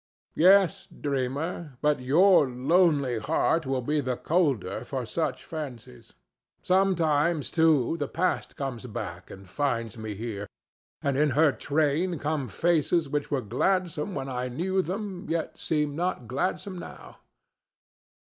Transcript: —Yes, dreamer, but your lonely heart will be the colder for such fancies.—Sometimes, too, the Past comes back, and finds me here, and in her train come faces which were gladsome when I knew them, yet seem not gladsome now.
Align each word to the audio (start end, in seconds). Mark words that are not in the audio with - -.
—Yes, 0.33 0.87
dreamer, 0.87 1.77
but 1.79 1.99
your 1.99 2.49
lonely 2.49 3.19
heart 3.19 3.67
will 3.67 3.83
be 3.83 3.99
the 4.01 4.17
colder 4.17 4.83
for 4.83 5.05
such 5.05 5.45
fancies.—Sometimes, 5.45 7.51
too, 7.51 7.97
the 7.99 8.07
Past 8.07 8.55
comes 8.55 8.87
back, 8.87 9.29
and 9.29 9.47
finds 9.47 9.99
me 9.99 10.15
here, 10.15 10.47
and 11.03 11.17
in 11.19 11.29
her 11.37 11.51
train 11.51 12.17
come 12.17 12.47
faces 12.47 13.09
which 13.09 13.29
were 13.29 13.41
gladsome 13.41 14.15
when 14.15 14.27
I 14.27 14.47
knew 14.47 14.81
them, 14.81 15.27
yet 15.29 15.59
seem 15.59 15.95
not 15.95 16.27
gladsome 16.27 16.79
now. 16.79 17.19